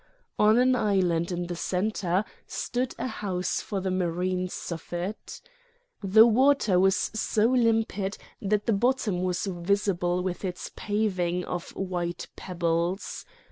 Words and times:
On 0.39 0.57
an 0.57 0.75
island 0.75 1.31
in 1.31 1.45
the 1.45 1.55
centre 1.55 2.25
stood 2.47 2.95
a 2.97 3.05
house 3.05 3.61
for 3.61 3.79
the 3.79 3.91
marine 3.91 4.49
Suffet. 4.49 5.39
The 6.01 6.25
water 6.25 6.79
was 6.79 7.11
so 7.13 7.45
limpid 7.45 8.17
that 8.41 8.65
the 8.65 8.73
bottom 8.73 9.21
was 9.21 9.45
visible 9.45 10.23
with 10.23 10.43
its 10.43 10.71
paving 10.75 11.45
of 11.45 11.69
white 11.75 12.29
pebbles. 12.35 13.25